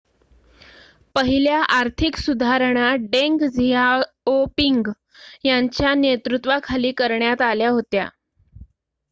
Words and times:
पहिल्या 1.15 1.59
आर्थिक 1.71 2.15
सुधारणा 2.17 2.87
डेंग 3.11 3.45
झियाओपिंग 3.47 4.91
यांच्या 5.43 5.93
नेतृत्वाखाली 5.93 6.91
करण्यात 6.93 7.41
आल्या 7.43 7.69
होत्या 7.69 8.07